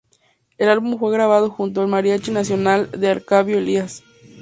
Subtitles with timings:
[0.57, 4.03] El álbum fue grabado junto con el Mariachi "Nacional" de Arcadio Elías.